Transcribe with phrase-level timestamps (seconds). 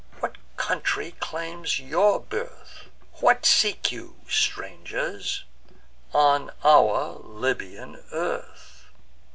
[0.19, 2.89] what country claims your birth?
[3.19, 5.43] What seek you, strangers,
[6.11, 8.85] on our Libyan earth?"